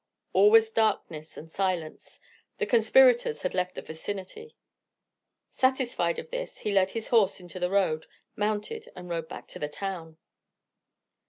All 0.33 0.49
was 0.49 0.71
darkness 0.71 1.37
and 1.37 1.51
silence; 1.51 2.19
the 2.57 2.65
conspirators 2.65 3.43
had 3.43 3.53
left 3.53 3.75
the 3.75 3.83
vicinity. 3.83 4.55
Satisfied 5.51 6.17
of 6.17 6.31
this, 6.31 6.61
he 6.61 6.71
led 6.71 6.89
his 6.89 7.09
horse 7.09 7.39
into 7.39 7.59
the 7.59 7.69
road, 7.69 8.07
mounted 8.35 8.89
and 8.95 9.09
rode 9.09 9.29
back 9.29 9.47
to 9.49 9.59
the 9.59 9.69
town. 9.69 10.17